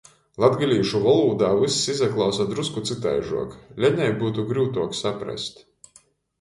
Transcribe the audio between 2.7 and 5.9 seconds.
cytaižuok, Lenei byutu gryutuok saprast.